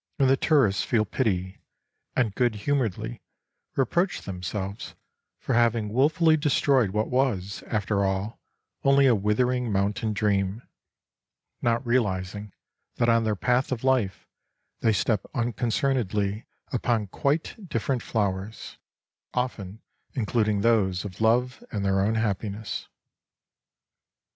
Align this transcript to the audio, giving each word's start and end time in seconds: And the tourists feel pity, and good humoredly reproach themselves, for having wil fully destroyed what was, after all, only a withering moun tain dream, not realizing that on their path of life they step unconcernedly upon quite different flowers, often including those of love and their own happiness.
And 0.17 0.27
the 0.27 0.35
tourists 0.35 0.81
feel 0.81 1.05
pity, 1.05 1.61
and 2.15 2.33
good 2.33 2.55
humoredly 2.55 3.21
reproach 3.75 4.23
themselves, 4.23 4.95
for 5.37 5.53
having 5.53 5.89
wil 5.89 6.09
fully 6.09 6.37
destroyed 6.37 6.89
what 6.89 7.07
was, 7.11 7.61
after 7.67 8.03
all, 8.03 8.39
only 8.83 9.05
a 9.05 9.13
withering 9.13 9.71
moun 9.71 9.93
tain 9.93 10.11
dream, 10.11 10.63
not 11.61 11.85
realizing 11.85 12.51
that 12.95 13.09
on 13.09 13.25
their 13.25 13.35
path 13.35 13.71
of 13.71 13.83
life 13.83 14.25
they 14.79 14.91
step 14.91 15.23
unconcernedly 15.35 16.47
upon 16.73 17.05
quite 17.05 17.69
different 17.69 18.01
flowers, 18.01 18.79
often 19.35 19.83
including 20.15 20.61
those 20.61 21.05
of 21.05 21.21
love 21.21 21.63
and 21.71 21.85
their 21.85 22.01
own 22.01 22.15
happiness. 22.15 22.87